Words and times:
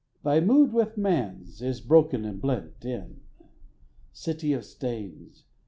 Thy 0.23 0.39
mood 0.39 0.73
with 0.73 0.97
man's 0.97 1.61
is 1.61 1.79
broken 1.79 2.25
and 2.25 2.41
blent 2.41 2.83
in, 2.85 3.21
City 4.11 4.51
of 4.51 4.65
Stains! 4.65 5.45